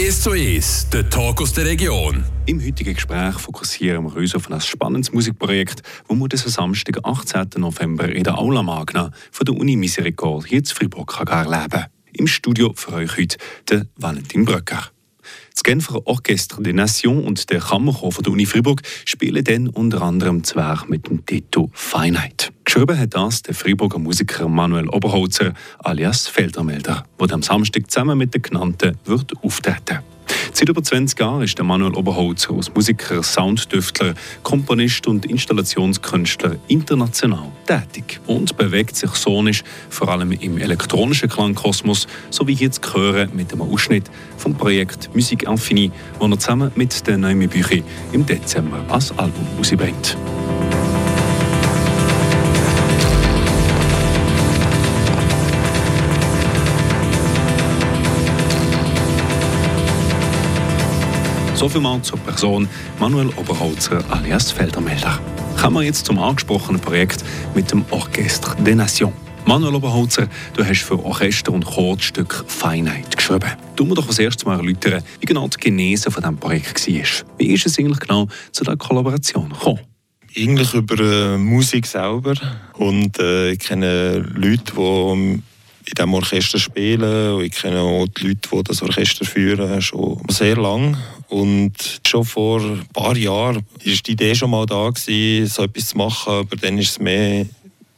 [0.00, 2.24] 1 zu 1, der Talk aus der Region.
[2.46, 7.48] Im heutigen Gespräch fokussieren wir uns auf ein spannendes Musikprojekt, das wir diesen Samstag, 18.
[7.58, 11.84] November, in der Aula Magna von der Uni Misericord hier in Fribourg erleben.
[12.14, 13.36] Im Studio für euch heute
[13.68, 14.90] der Valentin Bröcker.
[15.52, 20.02] Das Genfer Orchestre des Nations und der Kammerchor von der Uni Fribourg spielen dann unter
[20.02, 22.52] anderem Zwerg mit dem Titel Feinheit.
[22.64, 28.34] Geschrieben hat das der Friburger Musiker Manuel Oberholzer alias Feldermelder, der am Samstag zusammen mit
[28.34, 30.00] den Genannten wird auftreten
[30.52, 37.50] Seit über 20 Jahren ist der Manuel Oberholzer als Musiker, Sounddüftler, Komponist und Installationskünstler international
[37.66, 43.52] tätig und bewegt sich sonisch vor allem im elektronischen Klangkosmos, so wie jetzt hören mit
[43.52, 48.84] einem Ausschnitt vom Projekt Musik Infini, wo er zusammen mit der Naomi Büchi im Dezember
[48.88, 50.16] als Album rausbringt.
[61.60, 62.66] So viel mal zur Person
[62.98, 65.20] Manuel Oberholzer alias Feldermelder.
[65.60, 67.22] Kommen wir jetzt zum angesprochenen Projekt
[67.54, 69.12] mit dem Orchestre des Nations.
[69.44, 71.98] Manuel Oberholzer, du hast für Orchester und Chor
[72.46, 73.50] Feinheit geschrieben.
[73.76, 77.26] Du mir doch als erstes mal erläutern, wie genau die Genese von diesem Projekt war.
[77.36, 79.80] Wie ist es eigentlich genau zu dieser Kollaboration gekommen?
[80.34, 82.36] Eigentlich über äh, Musik selber
[82.78, 85.42] und äh, ich kenne Leute, die
[85.90, 87.34] in diesem Orchester spielen.
[87.34, 90.96] Und ich kenne auch die Leute, die das Orchester führen, schon sehr lange.
[91.30, 95.88] Und schon vor ein paar Jahren war die Idee schon mal da, gewesen, so etwas
[95.88, 97.46] zu machen, aber dann ist es mehr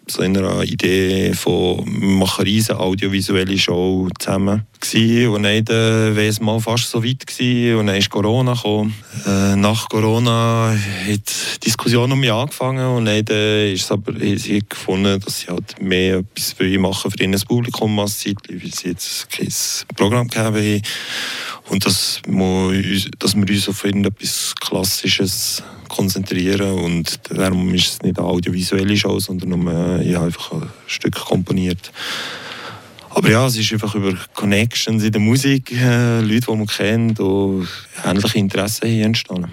[0.07, 5.29] so in einer Idee von wir machen riesige audiovisuelle Show zusammen gewesen.
[5.29, 7.79] und dann äh, war es mal fast so weit gewesen.
[7.79, 8.95] und dann ist Corona gekommen.
[9.27, 14.13] Äh, nach Corona hat die Diskussion um mich angefangen und dann äh, ist es aber
[14.19, 18.73] sie gefunden, dass sie halt mehr etwas für machen für ihr Publikum als Zeit, weil
[18.73, 19.53] sie jetzt kein
[19.97, 20.83] Programm gegeben haben
[21.69, 25.63] und dass wir, dass wir uns auf etwas Klassisches
[25.93, 31.15] konzentrieren und darum ist es nicht eine audiovisuelle Show, sondern nur, ja, einfach ein Stück
[31.15, 31.93] komponiert.
[33.11, 37.21] Aber ja, es ist einfach über Connections in der Musik, äh, Leute, die man kennt,
[37.21, 37.69] und
[38.05, 39.53] ähnliche Interessen hier entstanden.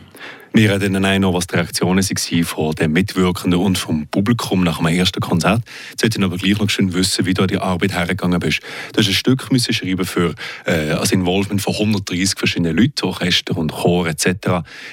[0.51, 4.77] Wir reden dann noch, was die Reaktionen waren von den Mitwirkenden und vom Publikum nach
[4.77, 5.61] dem ersten Konzert.
[5.91, 8.61] Jetzt wollte ich aber gleich noch schön wissen, wie du an die Arbeit hergegangen bist.
[8.91, 10.33] Du hast ein Stück müssen schreiben für
[10.65, 14.25] äh, ein Involvement von 130 verschiedenen Leuten, Orchester und Chor etc.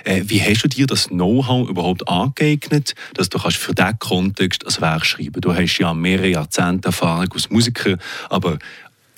[0.05, 4.65] Äh, wie hast du dir das Know-how überhaupt angeeignet, dass du kannst für diesen Kontext
[4.67, 7.97] ein Werk schreiben Du hast ja mehrere Jahrzehnte Erfahrung als Musiker,
[8.29, 8.59] aber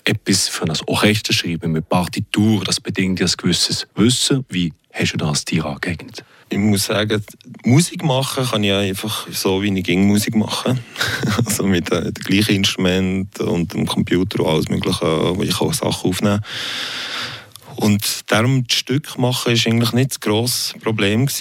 [0.05, 4.45] etwas für ein Orchester schreiben mit Partitur, das bedingt ja ein gewisses Wissen.
[4.49, 6.23] Wie hast du das dir angeeignet?
[6.49, 7.23] Ich muss sagen,
[7.63, 10.79] Musik machen kann ich einfach so, wie ich ging Musik machen.
[11.45, 15.73] also mit äh, dem gleichen Instrument und dem Computer und alles Mögliche, wo ich auch
[15.73, 16.41] Sachen aufnehmen
[17.79, 21.27] und darum das Stück machen ist eigentlich nicht das grosse Problem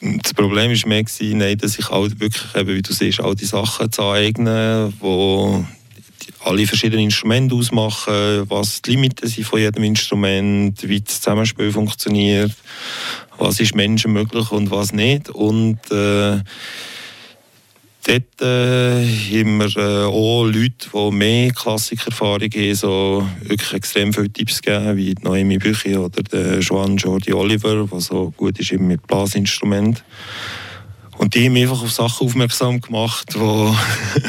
[0.00, 3.46] das Problem war mehr, gewesen, dass ich auch wirklich, eben, wie du siehst, all die
[3.46, 5.64] Sachen zu aneignen, die
[6.44, 12.52] alle verschiedenen Instrumente ausmachen, was die Limiten sind von jedem Instrument, wie das Zusammenspiel funktioniert,
[13.38, 15.30] was ist Menschen möglich und was nicht.
[15.30, 16.40] Und äh,
[18.06, 24.30] dort äh, haben wir äh, auch Leute, die mehr Klassikerfahrung haben, so wirklich extrem viele
[24.30, 29.06] Tipps geben, wie Noemi Büchi oder der Joan Jordi Oliver, der so gut ist mit
[29.06, 30.02] Blasinstrumenten.
[31.20, 33.76] Und die haben mich einfach auf Sachen aufmerksam gemacht, wo,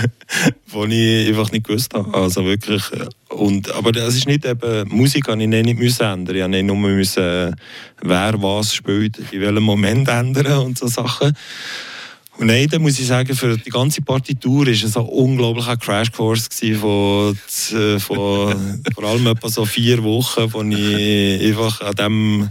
[0.67, 2.13] wo ich einfach nicht gewusst habe.
[2.13, 2.83] Also wirklich.
[2.91, 6.35] Äh, und, aber das ist nicht eben, Musik habe ich nicht müssen ändern.
[6.35, 7.55] Ich musste nur müssen,
[8.01, 11.33] wer was spielt, in welchem Moment ändern und so Sachen.
[12.37, 16.49] Und nein, da muss ich sagen, für die ganze Partitur war es ein unglaublicher Crashkurs
[16.77, 17.37] von,
[17.71, 22.49] äh, von vor allem etwa so vier Wochen, wo ich einfach an dem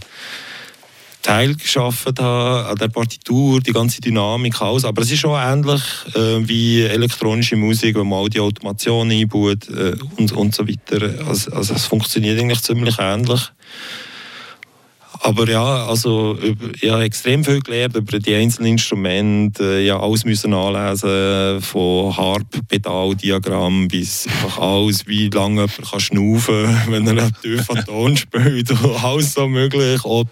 [1.23, 4.85] Teil geschaffen habe, an der Partitur, die ganze Dynamik, alles.
[4.85, 5.83] Aber es ist schon ähnlich
[6.15, 11.27] äh, wie elektronische Musik, wo man auch die Automation einbaut äh, und, und so weiter.
[11.27, 13.41] Also, also es funktioniert eigentlich ziemlich ähnlich.
[15.23, 16.39] Aber ja, also
[16.81, 19.81] ich habe extrem viel gelernt über die einzelnen Instrumente.
[19.81, 26.65] Ja, alles müssen anlesen, von Harp, Pedal, Diagramm bis einfach alles, wie lange jemand schnaufen
[26.65, 28.73] kann, wenn er einen tiefen Ton spielt.
[29.03, 30.01] alles so möglich.
[30.05, 30.29] Ob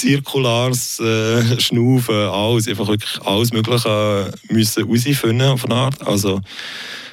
[0.00, 6.06] zirkulares äh, Schnaufen, alles, einfach wirklich alles Mögliche müssen herausfinden auf eine Art.
[6.06, 6.40] Also,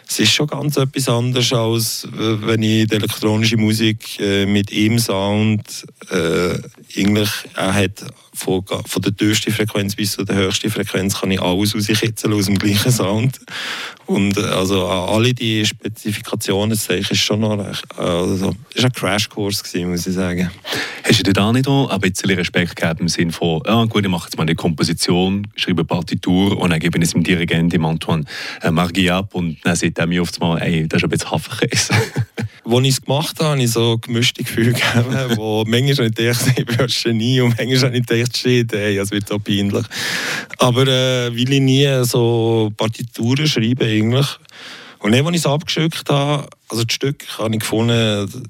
[0.07, 4.99] es ist schon ganz etwas anderes, als wenn ich die elektronische Musik äh, mit ihm
[4.99, 6.57] Sound äh,
[6.97, 8.05] eigentlich, er hat
[8.35, 12.59] von, von der tiefsten Frequenz bis zur höchsten Frequenz kann ich alles rauskitzeln aus dem
[12.59, 13.39] gleichen Sound.
[14.05, 19.89] Und äh, also alle die Spezifikationen ist schon noch recht, also, ist ein Crashkurs gewesen,
[19.89, 20.51] muss ich sagen.
[21.03, 24.03] Hast du dir da nicht auch ein bisschen Respekt gegeben im Sinne von, ja gut,
[24.03, 27.23] ich mache jetzt mal eine Komposition, schreibe eine Partitur und dann gebe ich es dem
[27.23, 28.25] Dirigenten Antoine
[28.61, 31.31] äh, Margi ab und dann sagt er mir oft mal, ey, das ist ein bisschen
[31.31, 31.93] Hafenkäse.
[32.65, 36.15] Als ich es gemacht habe, habe ich so gemischte Gefühle gegeben, wo manchmal habe ich
[36.15, 39.85] gedacht, ich bin ein Genie und manchmal ich gedacht, shit, ey, es wird so peinlich.
[40.57, 44.27] Aber äh, weil ich nie so Partituren schreibe eigentlich.
[44.99, 48.47] Und dann, als ich es abgeschickt habe, also das Stück habe ich gefunden,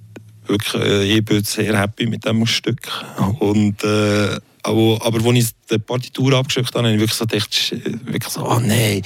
[0.47, 2.87] wirklich, äh, ich bin sehr happy mit dem Stück.
[3.39, 7.75] Und, äh, aber, aber als ich die Partitur abgeschickt habe, habe ich wirklich so gedacht,
[8.05, 9.01] wirklich so, oh nein,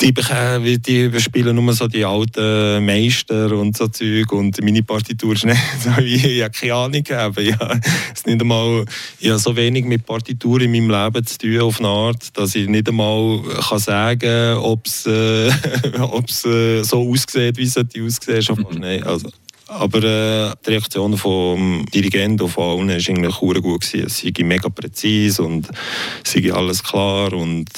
[0.00, 5.44] die, die spielen nur so die alten Meister und so Zeug und meine Partitur ist
[5.46, 7.34] nicht so, ich, ich habe keine Ahnung gegeben.
[7.38, 7.54] Ich,
[8.14, 8.84] es nicht einmal,
[9.20, 12.54] ich habe so wenig mit Partitur in meinem Leben zu tun auf eine Art, dass
[12.54, 15.48] ich nicht einmal kann sagen kann, ob es äh,
[16.44, 17.76] äh, so aussieht, wie es.
[18.74, 18.80] Mhm.
[18.80, 19.30] Nein, also.
[19.76, 23.80] Aber äh, die Reaktion vom Dirigenten von allen war eigentlich gut.
[23.80, 24.06] Gewesen.
[24.06, 25.68] Es sei mega präzise und
[26.24, 27.32] es sei alles klar.
[27.32, 27.68] Und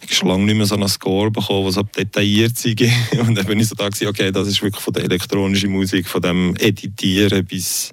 [0.00, 2.74] ich habe schon lange nicht mehr so einen Score bekommen, der so detailliert sei.
[3.18, 6.08] Und dann bin ich so da, gewesen, okay, das ist wirklich von der elektronischen Musik,
[6.08, 7.90] von dem Editieren bis,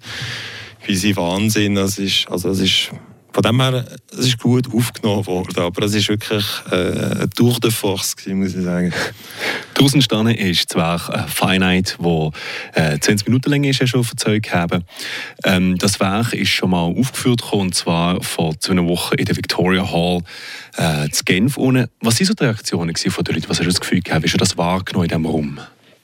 [0.88, 1.76] bis in Wahnsinn.
[1.76, 2.92] Das ist, also das ist
[3.34, 7.72] von dem her, es ist gut aufgenommen worden, aber es ist wirklich äh, durch den
[7.72, 8.94] Force, muss ich sagen.
[9.74, 12.32] Daraus entstanden ist zwar ein Finite, wo
[12.74, 14.84] äh, 20 Minuten länger ist, schon verzeugt haben.
[15.46, 19.90] Ähm, das Werk ist schon mal aufgeführt und zwar vor zwei Wochen in der Victoria
[19.90, 20.22] Hall
[20.76, 21.58] äh, zu Genf.
[21.58, 21.90] Ohne.
[22.02, 23.50] Was waren so die Reaktionen von den Leuten?
[23.50, 24.24] Was hast du das Gefühl gehabt?
[24.24, 25.60] Wie hast du das wahrgenommen in diesem Raum?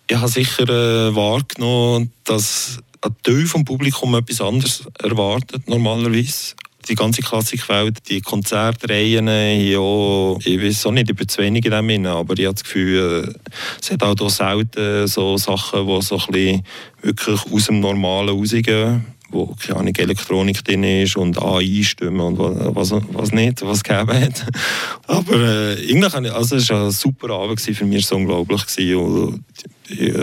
[0.10, 6.56] Ich habe sicher äh, wahrgenommen, dass ein Teil vom Publikum etwas anderes erwartet normalerweise
[6.90, 12.06] die ganze Klassikwelt, die Konzertreihen, ja, ich weiß auch nicht über zu wenig in dem
[12.06, 13.36] aber ich habe das Gefühl,
[13.82, 16.64] es hat auch selten so Sachen, die so ein bisschen
[17.02, 22.40] wirklich aus dem Normalen rausgehen wo keine Ahnung, Elektronik drin ist und AI-Stimmen und
[22.76, 24.46] was, was nicht, was gegeben hat.
[25.08, 28.64] Aber äh, irgendwie, also es war ein super Abend für mich, es war unglaublich.
[28.96, 29.44] Und
[29.90, 30.14] die,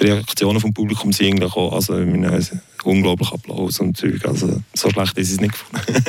[0.00, 1.94] die Reaktionen vom Publikum sind eigentlich auch, also
[2.84, 4.24] unglaublich Applaus und Zeug.
[4.24, 5.54] Also, so schlecht ist es nicht.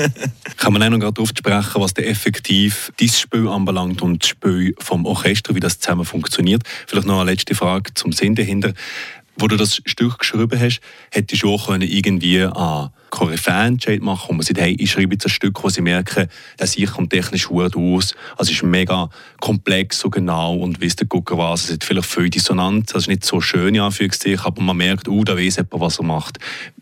[0.57, 4.75] Kann man auch noch darauf sprechen, was der effektiv dieses Spiel anbelangt und das Spiel
[4.80, 6.63] vom Orchester, wie das zusammen funktioniert?
[6.88, 8.74] Vielleicht noch eine letzte Frage zum Sinn dahinter
[9.41, 14.33] wo du das Stück geschrieben hast, hättest du auch können irgendwie an Koryphäen-Entscheid machen wo
[14.33, 16.27] man sagt, hey, ich schreibe jetzt ein Stück, wo sie merken,
[16.57, 18.15] dass ich kommt technisch gut aus.
[18.38, 19.09] Also es ist mega
[19.39, 23.07] komplex so genau und wisst ihr, gucken was, es hat vielleicht viel Dissonanz, das ist
[23.07, 23.89] nicht so schön, ja,
[24.43, 26.37] aber man merkt, oh, da weiß jemand, was er macht.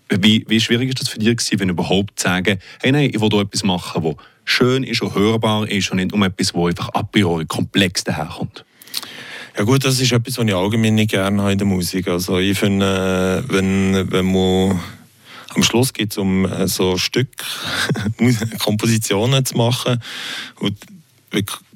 [0.10, 3.30] Wie, wie schwierig ist das für dich wenn überhaupt zu sagen, hey, nein, ich will
[3.32, 6.90] hier etwas machen, das schön ist und hörbar ist und nicht um etwas, das einfach
[6.94, 8.66] a priori komplex daherkommt?
[9.60, 12.08] Ja gut, das ist etwas, was ich allgemein nicht gerne habe in der Musik.
[12.08, 14.80] Also ich finde, äh, wenn, wenn man
[15.54, 17.28] am Schluss geht es um äh, so Stück
[18.60, 20.02] Kompositionen zu machen
[20.62, 20.78] und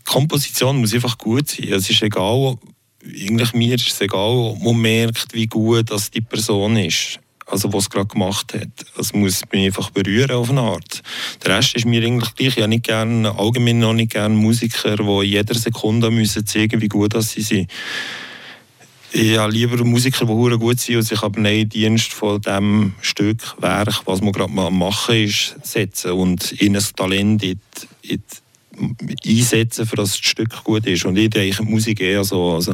[0.06, 1.74] Komposition muss einfach gut sein.
[1.74, 2.56] Es ist egal,
[3.06, 7.20] eigentlich mir ist es egal, man merkt, wie gut das die Person ist
[7.54, 8.86] also was es gerade gemacht hat.
[8.98, 11.04] Es muss mich einfach berühren auf eine Art.
[11.44, 12.58] Der Rest ist mir eigentlich gleich.
[12.58, 16.88] Ich nicht gern, allgemein noch nicht gerne Musiker, die in jeder Sekunde müssen zeigen wie
[16.88, 17.72] gut das sie sind.
[19.12, 23.56] Ich habe lieber Musiker, die gut sind und sich aber nicht Dienst von dem Stück,
[23.62, 27.60] Werk, was man gerade mal machen ist, setzen und in ein Talent in
[28.02, 28.43] die, in die
[29.26, 31.06] einsetzen, für das Stück gut ist.
[31.06, 32.54] Und ich denke Musik eher so.
[32.54, 32.74] Also,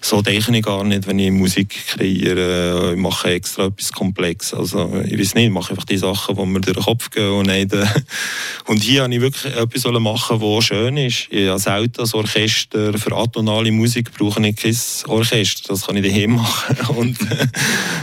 [0.00, 2.92] so denke ich gar nicht, wenn ich Musik kreiere.
[2.92, 4.54] Ich mache extra etwas Komplexes.
[4.58, 7.30] Also, ich weiß nicht, ich mache einfach die Sachen, die mir durch den Kopf gehen.
[7.30, 7.86] Und, nicht, äh,
[8.66, 11.28] und hier habe ich wirklich etwas machen was schön ist.
[11.30, 14.76] Ich habe selten als Orchester, für atonale Musik brauche ich kein
[15.06, 15.68] Orchester.
[15.68, 16.76] Das kann ich daheim machen.
[16.96, 17.18] Und,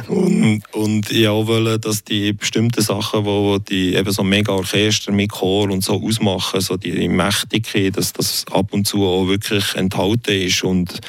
[0.07, 5.31] und, und ich wollte, dass die bestimmten Sachen, die, die eben so mega Orchester mit
[5.31, 6.91] Chor und so ausmachen, so die
[7.25, 10.99] mächtig, dass das ab und zu auch wirklich enthalten ist und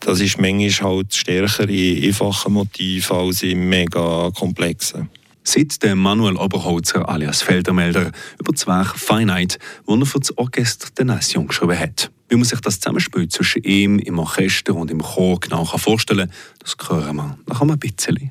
[0.00, 5.08] das ist manchmal halt stärker in einfachen Motiven als in mega komplexen.
[5.44, 10.88] Seit der Manuel Oberholzer alias Feldermelder über das Werk Finite, das er für das Orchester
[10.96, 12.10] der Nation geschrieben hat.
[12.28, 16.36] Wie man sich das Zusammenspiel zwischen ihm im Orchester und im Chor genau vorstellen kann,
[16.60, 18.30] das hören wir nach einem bisschen.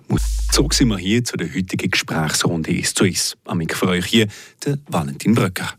[0.51, 3.37] So sind wir hier zu der heutigen Gesprächsrunde «Ist zu ist».
[3.45, 4.27] Am Mikro für euch hier
[4.65, 5.69] der Valentin Bröcker.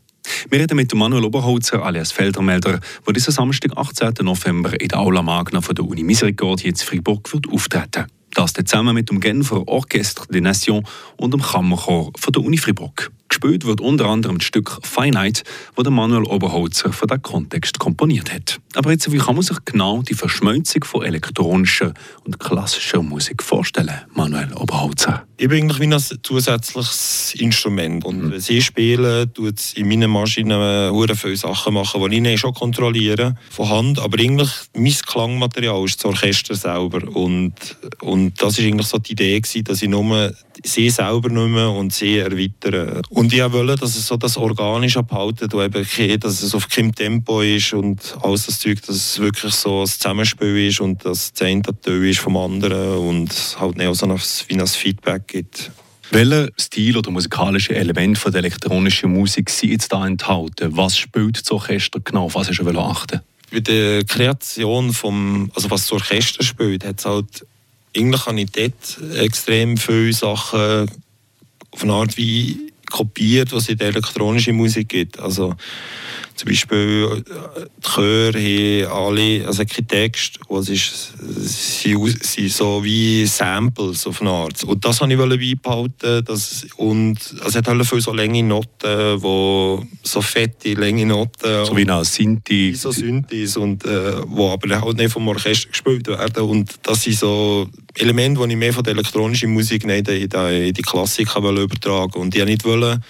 [0.49, 4.13] Wir reden mit Manuel Oberholzer alias Feldermelder, der diesen Samstag, 18.
[4.21, 8.05] November, in der Aula Magna von der Uni Misericordia in Fribourg wird auftreten.
[8.33, 10.87] Das zusammen mit dem Genfer Orchestre des Nations
[11.17, 13.11] und dem Kammerchor von der Uni Fribourg.
[13.29, 15.43] Gespielt wird unter anderem das Stück Finite,
[15.75, 18.59] das Manuel Oberholzer für den Kontext komponiert hat.
[18.75, 21.93] Aber jetzt, wie kann man sich genau die Verschmelzung von elektronischer
[22.25, 25.25] und klassischer Musik vorstellen, Manuel Oberholzer?
[25.37, 28.05] Ich bin eigentlich wie ein zusätzliches Instrument.
[28.05, 28.39] Und mhm.
[28.39, 33.69] sie spielen, tut in meinen Maschinen sehr viele Sachen machen, die ich schon kontrolliere, von
[33.69, 33.99] Hand.
[33.99, 37.01] Aber eigentlich, mein Klangmaterial ist das Orchester selber.
[37.15, 37.53] Und,
[38.01, 41.93] und das war eigentlich so die Idee, gewesen, dass ich nur sie selber mehr und
[41.93, 43.01] sie erweitern.
[43.09, 46.93] Und ich wollte, dass es so das organisch abhalten und eben, dass es auf keinem
[46.93, 51.33] Tempo ist und alles das Zeug, dass es wirklich so ein Zusammenspiel ist und dass
[51.33, 55.71] das eine Teil ist vom anderen und halt nicht so wie ein Feedback gibt.
[56.11, 60.75] Welcher Stil oder musikalische Element von der elektronischen Musik sind jetzt da enthalten?
[60.77, 62.33] Was spielt das Orchester genau?
[62.33, 63.21] Was hast du achten?
[63.51, 67.45] Bei der Kreation vom, also was das Orchester spielt, hat es halt
[67.95, 70.89] eigentlich habe ich dort extrem viele Sachen
[71.71, 75.19] auf eine Art wie kopiert, was es in der elektronischen Musik gibt.
[75.19, 75.55] Also
[76.35, 82.83] zum Beispiel äh, die Chöre haben alle, also kein Text, was ist, sie, sie so
[82.83, 84.63] wie Samples auf eine Art.
[84.63, 86.25] Und das wollte ich beibehalten.
[86.25, 91.65] Das, und es hat halt viele so lange Noten, wo, so fette, lange Noten.
[91.65, 92.73] So wie eine Sinti.
[92.73, 96.43] So Synthes, und, äh, wo aber halt nicht vom Orchester gespielt werden.
[96.43, 100.67] Und das sind so Elemente, die ich mehr von der elektronischen Musik nicht in die,
[100.69, 103.03] in die Klassik übertragen Und ich nicht wollen,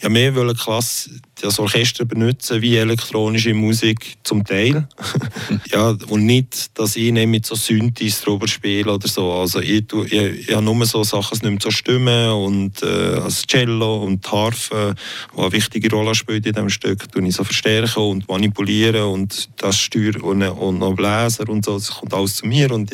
[0.00, 1.10] ja, mehr wollen Klasse,
[1.40, 4.86] das Orchester benutzen wie elektronische Musik zum Teil.
[5.72, 9.32] ja, und nicht, dass ich nicht mit so Synthes drüber spiele oder so.
[9.32, 13.46] Also ich, ich, ich habe nur so Sachen, es nimmt so Stimmen und äh, das
[13.46, 14.94] Cello und die Harfe,
[15.34, 19.48] die eine wichtige Rolle spielt in diesem Stück, tue ich so verstärken und manipulieren und
[19.56, 22.90] das steuern und, und noch Bläser und so, das kommt alles zu mir und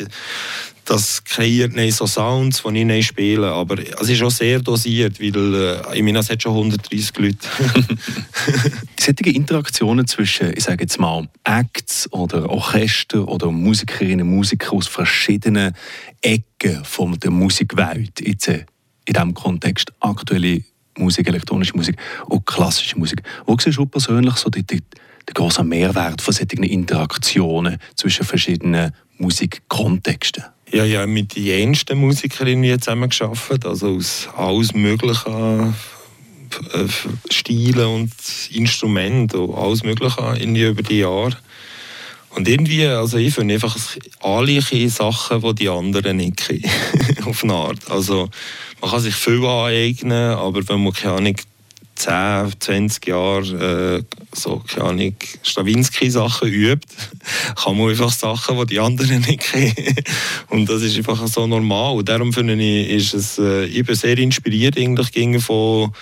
[0.85, 3.51] das kreiert nicht so Sounds, die ich nicht spiele.
[3.51, 7.37] Aber es ist auch sehr dosiert, weil äh, ich meine, es hat schon 130 Leute.
[8.99, 14.87] Solche Interaktionen zwischen, ich sage jetzt mal, Acts oder Orchester oder Musikerinnen und Musiker aus
[14.87, 15.73] verschiedenen
[16.21, 18.65] Ecken von der Musikwelt, jetzt äh,
[19.05, 20.63] in diesem Kontext aktuelle
[20.97, 21.97] Musik, elektronische Musik
[22.27, 23.23] und klassische Musik.
[23.45, 28.91] Wo siehst du persönlich so die, die, den großen Mehrwert von solchen Interaktionen zwischen verschiedenen
[29.17, 30.43] Musikkontexten?
[30.73, 35.75] Ja, ja, mit den jensten Musikerinnen zusammen geschafft, also aus alles möglichen
[36.73, 36.87] äh,
[37.29, 38.11] Stilen und
[38.49, 40.35] Instrumenten und alles Mögliche
[40.67, 41.37] über die Jahre.
[42.31, 43.77] Und irgendwie, also ich finde einfach
[44.21, 46.63] alle Sachen, die die anderen nicht kennen,
[47.25, 47.91] auf eine Art.
[47.91, 48.29] Also
[48.81, 51.35] man kann sich viel aneignen, aber wenn man keine Ahnung
[51.95, 54.03] 10, 20 Jahre äh,
[54.35, 56.87] so, keine Ahnung, Stravinsky-Sachen übt,
[57.55, 59.95] kann man einfach Sachen, die die anderen nicht kennen.
[60.49, 61.95] Und das ist einfach so normal.
[61.95, 65.93] Und darum finde ich, ist es, äh, ich bin sehr inspiriert eigentlich von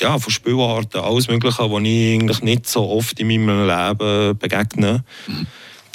[0.00, 5.04] ja, von Spielarten, alles Mögliche, die ich eigentlich nicht so oft in meinem Leben begegne.
[5.26, 5.46] Mhm.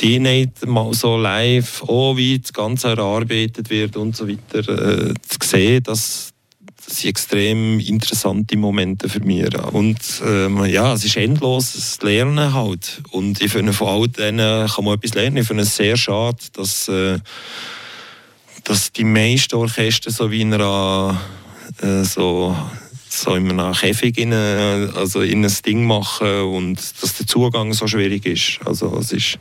[0.02, 5.14] Die nicht mal so live, oh, wie das Ganze erarbeitet wird und so weiter, äh,
[5.28, 6.34] zu sehen, dass,
[6.86, 9.46] das sind extrem interessante Momente für mich.
[9.72, 13.02] Und ähm, ja, es ist endlos, das Lernen halt.
[13.12, 15.38] Und ich finde, von all denen kann man etwas lernen.
[15.38, 17.20] Ich finde es sehr schade, dass, äh,
[18.64, 21.20] dass die meisten Orchester so wie in einer
[21.82, 22.56] äh, so
[23.08, 27.88] so in einem Käfig in, also in ein Ding machen und dass der Zugang so
[27.88, 28.60] schwierig ist.
[28.66, 29.40] Also es ist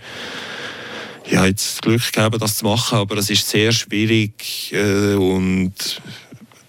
[1.27, 5.15] ich habe jetzt das Glück gehabt, das zu machen, aber es ist sehr schwierig äh,
[5.15, 5.73] und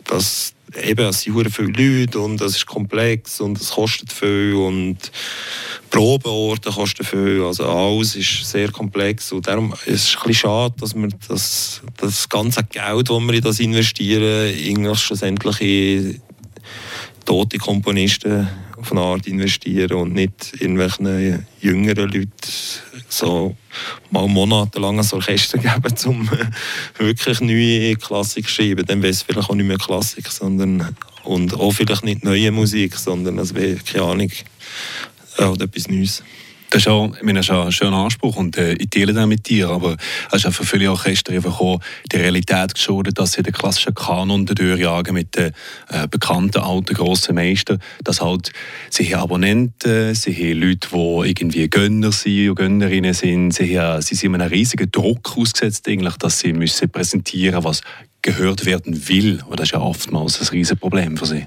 [0.06, 4.98] das, eben, es sind viele Leute und es ist komplex und es kostet viel und
[5.90, 10.76] Probeorte kosten viel, also alles ist sehr komplex und darum ist es ein bisschen schade,
[10.80, 16.22] dass wir das, das ganze Geld, das wir in das investieren, irgendwie schlussendlich in
[17.26, 18.48] tote Komponisten
[18.86, 22.30] auf eine Art investieren und nicht irgendwelchen jüngeren Leuten
[23.10, 23.56] so
[24.12, 26.30] mal monatelang ein Orchester geben, um
[26.98, 28.86] wirklich neue Klassik zu schreiben.
[28.86, 32.96] Dann wäre es vielleicht auch nicht mehr Klassik, sondern und auch vielleicht nicht neue Musik,
[32.96, 34.32] sondern es wäre, keine Ahnung,
[35.38, 36.24] äh, etwas Neues.
[36.76, 39.30] Das ist, auch, ich meine, das ist ein schöner Anspruch und äh, ich teile den
[39.30, 39.96] mit dir, aber
[40.34, 41.80] es ist für viele Orchester einfach auch
[42.12, 45.54] die Realität geschuldet, dass sie den klassischen Kanon durchjagen mit den
[45.88, 48.52] äh, bekannten alten grossen Meistern, dass halt
[48.90, 54.02] sie haben Abonnenten, sie haben Leute, die irgendwie Gönner sind und Gönnerinnen sind, sie, haben,
[54.02, 57.84] sie sind einem riesigen Druck ausgesetzt, eigentlich, dass sie müssen präsentieren was
[58.22, 59.42] gehört werden will.
[59.48, 61.46] Und das ist ja oftmals ein riesiges Problem für sie.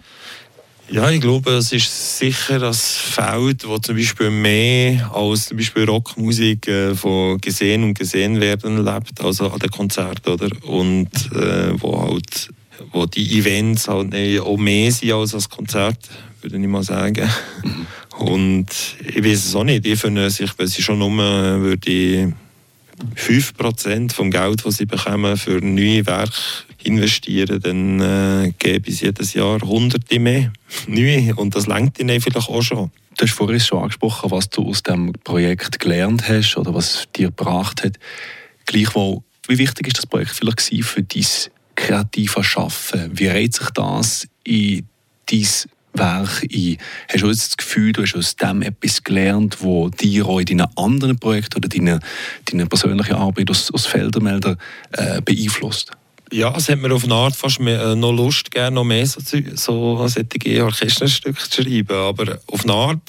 [0.90, 5.84] Ja, ich glaube, es ist sicher das Feld, wo zum Beispiel mehr als zum Beispiel
[5.84, 10.48] Rockmusik äh, von gesehen und gesehen werden lebt, also an den Konzerten, oder?
[10.64, 12.48] Und äh, wo halt,
[12.92, 15.98] wo die Events halt auch mehr sind als das Konzert,
[16.40, 17.28] würde ich mal sagen.
[17.62, 17.86] Mhm.
[18.26, 18.66] Und
[19.06, 19.84] ich weiß es auch nicht.
[19.84, 22.32] Ich finde, ich, wenn sie schon nur würde
[23.16, 26.32] 5% vom Geld, das sie bekommen für neue Werke
[26.82, 30.52] investieren, dann äh, gebe ich jedes Jahr Hunderte mehr
[30.86, 31.34] neue.
[31.34, 32.90] Und das lenkt ihnen vielleicht auch schon.
[33.16, 37.28] Du hast vorhin schon angesprochen, was du aus dem Projekt gelernt hast oder was dir
[37.28, 37.98] gebracht hat.
[38.64, 41.26] Gleichwohl, wie wichtig ist das Projekt vielleicht für dein
[41.74, 43.10] kreatives Schaffen?
[43.12, 44.86] Wie reiht sich das in
[45.26, 45.46] dein
[45.98, 46.76] Werk ein?
[47.08, 50.66] Hast du das Gefühl, du hast aus dem etwas gelernt, das dir auch in deinen
[50.76, 52.00] anderen Projekten oder deine,
[52.44, 54.56] deine persönliche Arbeit als, als Feldermelder
[54.92, 55.92] äh, beeinflusst?
[56.30, 59.06] Ja, es hat mir auf eine Art fast mehr, äh, noch Lust gegeben, noch mehr
[59.06, 59.20] so,
[59.54, 61.96] so solche Orchesterstücke zu schreiben.
[61.96, 63.00] Aber auf eine Art,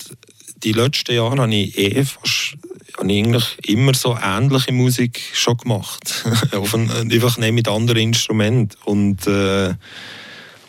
[0.63, 2.55] die letzten Jahre habe ich eh fast
[2.97, 6.25] habe ich eigentlich immer so ähnliche Musik schon gemacht.
[6.51, 8.77] ein, einfach nicht mit anderen Instrumenten.
[8.83, 9.73] Und äh,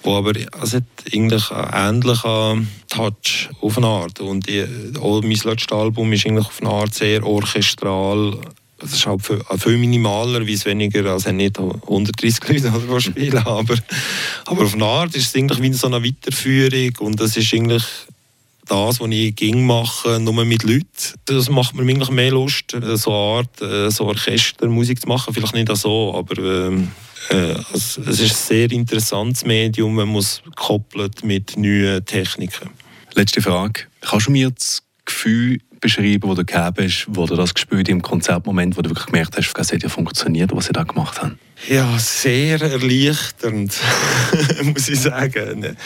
[0.03, 4.21] wo aber es hat eigentlich einen ähnlichen Touch auf eine Art.
[4.21, 4.65] Und ich,
[5.01, 8.39] auch mein letztes Album ist eigentlich auf eine Art sehr orchestral
[8.83, 13.39] es ist halt viel, viel minimaler, wie es weniger, also nicht 130 Leute die spielen,
[13.47, 13.75] aber,
[14.47, 17.85] aber auf eine Art ist es eigentlich wie so eine Weiterführung und das ist eigentlich
[18.67, 20.85] das, was ich ging mache, nur mit Leuten.
[21.25, 25.35] Das macht mir eigentlich mehr Lust, so eine Art, äh, so Orchestermusik zu machen.
[25.35, 26.89] Vielleicht nicht so, aber ähm, äh, also,
[27.29, 32.71] es ist ein sehr interessantes Medium, wenn man es koppelt mit neuen Techniken.
[33.15, 33.83] Letzte Frage.
[34.01, 38.03] Kannst du mir das Gefühl beschreiben, wo du gehabt hast, wo du das gespürt im
[38.03, 41.39] Konzertmoment, wo du wirklich gemerkt hast, es hat ja funktioniert, was sie da gemacht haben?
[41.69, 43.75] Ja, sehr erleichternd,
[44.63, 45.77] muss ich sagen.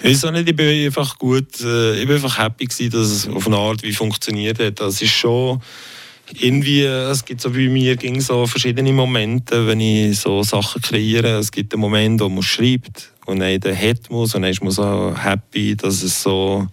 [0.00, 3.10] Ich weiß auch nicht, ich bin einfach gut, äh, ich bin einfach happy gewesen, dass
[3.10, 4.80] es auf eine Art wie funktioniert hat.
[4.80, 5.60] Das ist schon
[6.38, 11.38] irgendwie, es gibt so bei mir ging so verschiedene Momente, wenn ich so Sachen kreiere.
[11.38, 14.72] Es gibt einen Moment, wo man schreibt und dann hat muss und dann ist man
[14.72, 16.66] so happy, dass es so,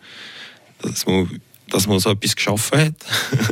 [0.81, 2.95] dass man dass man so etwas geschaffen hat.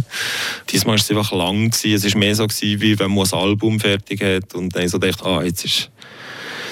[0.72, 1.70] Diesmal war es einfach lang.
[1.70, 2.08] Gewesen.
[2.08, 4.98] Es war mehr so, gewesen, wie wenn man ein Album fertig hat und dann so
[4.98, 5.92] dachte, ah, jetzt ist,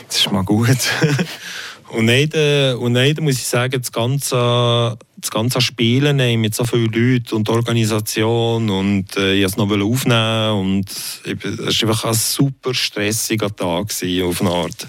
[0.03, 0.67] jetzt ist mal gut.
[1.93, 7.35] und dann, und muss ich sagen, das ganze, das ganze Spielen mit so vielen Leuten
[7.35, 13.55] und Organisation und äh, ich es noch aufnehmen und es war einfach ein super stressiger
[13.55, 13.91] Tag
[14.23, 14.87] auf eine Art.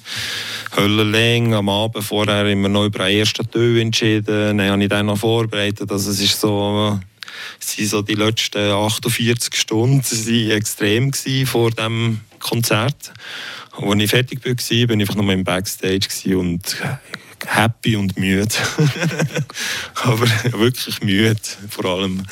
[0.76, 1.56] Höllenlänge.
[1.56, 4.58] Am Abend vorher immer noch über den ersten Teil entschieden.
[4.58, 5.90] Dann habe ich dann noch vorbereitet.
[5.92, 6.98] Also es ist so,
[7.60, 10.02] es so die letzten 48 Stunden
[10.50, 11.12] extrem
[11.46, 13.12] vor dem Konzert.
[13.76, 16.76] Als ich fertig war, war ich einfach noch mal im Backstage und
[17.46, 18.48] happy und müde.
[20.02, 21.36] Aber wirklich müde,
[21.68, 22.24] vor allem.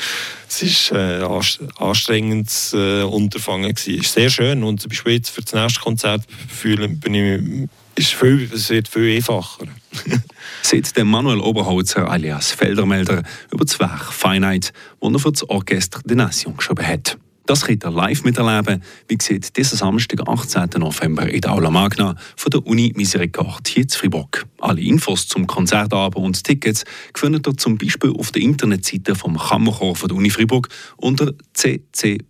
[0.47, 3.73] Es war ein anstrengendes äh, Unterfangen.
[3.75, 7.69] Es ist sehr schön und zum Beispiel jetzt für das nächste Konzert fühle, bin ich
[7.95, 9.65] ist viel, es wird viel einfacher.
[10.63, 16.01] Seit dem Manuel Oberholzer alias Feldermelder über das Werk Feinheit, das er für das Orchester
[16.03, 17.17] de Nation geschrieben hat.
[17.45, 20.69] Das könnt ihr live miterleben, wie gesagt, diesen Samstag, 18.
[20.77, 24.45] November in der Aula Magna von der Uni Misericorde hier in Fribourg.
[24.59, 29.95] Alle Infos zum Konzertabend und Tickets findet ihr zum Beispiel auf der Internetseite vom Kammerchor
[29.95, 32.23] von der Uni Fribourg unter ccuf.ch.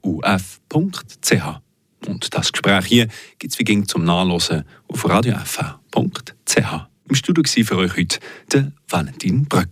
[2.08, 6.58] Und das Gespräch hier gibt es wie ging zum Nachlesen auf radiof.ch.
[7.10, 8.19] Im Studio für euch heute
[8.52, 9.62] der Valentin Bröck.